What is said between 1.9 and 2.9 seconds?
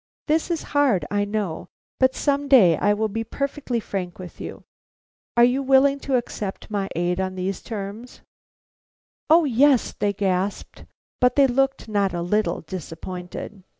but some day